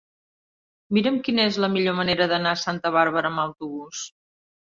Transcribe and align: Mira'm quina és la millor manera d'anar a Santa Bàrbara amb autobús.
Mira'm 0.97 1.19
quina 1.27 1.45
és 1.49 1.59
la 1.65 1.69
millor 1.75 1.95
manera 1.99 2.27
d'anar 2.31 2.53
a 2.57 2.61
Santa 2.61 2.93
Bàrbara 2.97 3.31
amb 3.33 3.43
autobús. 3.45 4.01